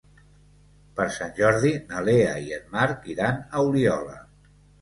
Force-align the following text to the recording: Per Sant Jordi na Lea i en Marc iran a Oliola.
Per 0.99 1.05
Sant 1.17 1.35
Jordi 1.41 1.71
na 1.91 2.01
Lea 2.07 2.33
i 2.47 2.57
en 2.57 2.65
Marc 2.79 3.07
iran 3.17 3.39
a 3.47 3.65
Oliola. 3.69 4.19